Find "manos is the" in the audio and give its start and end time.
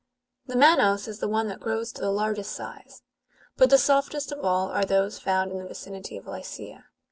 0.57-1.27